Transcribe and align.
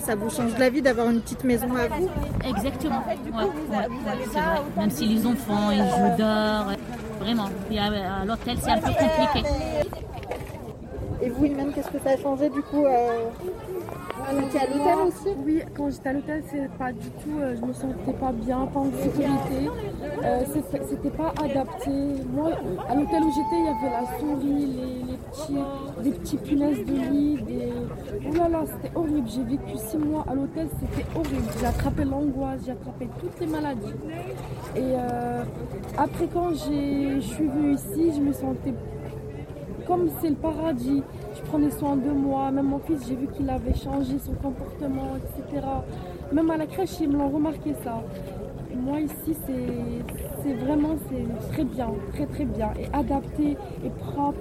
Ça 0.00 0.14
vous 0.14 0.30
change 0.30 0.56
la 0.58 0.70
vie 0.70 0.80
d'avoir 0.80 1.10
une 1.10 1.20
petite 1.20 1.44
maison 1.44 1.66
à 1.74 1.88
vous 1.88 2.08
Exactement. 2.48 3.02
Ouais, 3.06 3.44
ouais, 3.44 3.88
c'est 4.32 4.38
vrai. 4.40 4.60
Même 4.76 4.90
si 4.90 5.06
les 5.06 5.26
enfants, 5.26 5.70
ils 5.70 5.78
jouent 5.78 6.16
dehors, 6.18 6.72
vraiment. 7.20 7.48
Puis 7.68 7.78
à, 7.78 7.84
à 8.20 8.24
l'hôtel, 8.24 8.56
c'est 8.62 8.70
un 8.70 8.78
peu 8.78 8.92
compliqué. 8.92 9.48
Et 11.20 11.30
vous, 11.30 11.44
Iman, 11.46 11.72
qu'est-ce 11.74 11.90
que 11.90 11.98
ça 11.98 12.10
a 12.10 12.16
changé 12.16 12.48
du 12.48 12.62
coup 12.62 12.84
euh... 12.84 13.28
Vous 14.30 14.38
étiez 14.46 14.60
à 14.60 14.66
l'hôtel 14.66 14.98
aussi? 15.06 15.36
Oui, 15.44 15.62
quand 15.76 15.90
j'étais 15.90 16.08
à 16.10 16.12
l'hôtel, 16.12 16.42
c'est 16.50 16.70
pas 16.72 16.92
du 16.92 17.08
tout, 17.22 17.38
euh, 17.40 17.56
je 17.58 17.64
me 17.64 17.72
sentais 17.72 18.12
pas 18.20 18.32
bien, 18.32 18.66
pas 18.66 18.80
en 18.80 18.90
sécurité. 19.02 19.70
Euh, 20.22 20.44
c'était 20.88 21.10
pas 21.10 21.32
adapté. 21.42 21.90
Moi, 22.34 22.50
à 22.88 22.94
l'hôtel 22.94 23.22
où 23.22 23.30
j'étais, 23.30 23.58
il 23.58 23.64
y 23.64 23.68
avait 23.68 23.90
la 23.90 24.04
souris, 24.18 24.66
les, 24.66 25.12
les 25.12 25.18
petits, 25.30 25.62
des 26.04 26.10
petits 26.10 26.36
punaises 26.36 26.84
de 26.84 26.92
lit, 27.10 27.42
des. 27.42 27.57
C'était 28.66 28.90
horrible. 28.94 29.28
J'ai 29.28 29.42
vécu 29.42 29.76
six 29.76 29.98
mois 29.98 30.24
à 30.28 30.34
l'hôtel, 30.34 30.68
c'était 30.80 31.06
horrible. 31.14 31.50
J'ai 31.58 31.66
attrapé 31.66 32.04
l'angoisse, 32.04 32.60
j'ai 32.64 32.72
attrapé 32.72 33.08
toutes 33.20 33.40
les 33.40 33.46
maladies. 33.46 33.94
Et 34.76 34.80
euh, 34.82 35.44
après, 35.96 36.28
quand 36.32 36.50
je 36.50 37.20
suis 37.20 37.46
venue 37.46 37.74
ici, 37.74 38.12
je 38.16 38.20
me 38.20 38.32
sentais 38.32 38.74
comme 39.88 40.10
c'est 40.20 40.28
le 40.28 40.36
paradis, 40.36 41.02
je 41.34 41.40
prenais 41.48 41.70
soin 41.70 41.96
de 41.96 42.10
moi, 42.10 42.50
même 42.50 42.66
mon 42.66 42.78
fils, 42.78 43.08
j'ai 43.08 43.16
vu 43.16 43.26
qu'il 43.28 43.48
avait 43.48 43.74
changé 43.74 44.18
son 44.18 44.34
comportement, 44.34 45.16
etc. 45.16 45.66
Même 46.30 46.50
à 46.50 46.58
la 46.58 46.66
crèche, 46.66 47.00
ils 47.00 47.08
me 47.08 47.16
l'ont 47.16 47.30
remarqué 47.30 47.72
ça. 47.82 48.02
Moi 48.76 49.00
ici, 49.00 49.34
c'est 49.46 50.52
vraiment 50.52 50.94
très 51.52 51.64
bien, 51.64 51.88
très 52.12 52.26
très 52.26 52.44
bien, 52.44 52.70
et 52.78 52.86
adapté, 52.92 53.56
et 53.82 53.90
propre. 54.12 54.38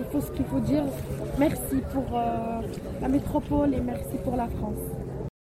Il 0.00 0.06
faut 0.06 0.20
ce 0.22 0.30
qu'il 0.32 0.46
faut 0.46 0.60
dire. 0.60 0.84
Merci 1.38 1.76
pour 1.92 2.06
euh, 2.14 2.62
la 3.02 3.08
métropole 3.08 3.74
et 3.74 3.80
merci 3.80 4.16
pour 4.24 4.34
la 4.34 4.46
France. 4.46 4.78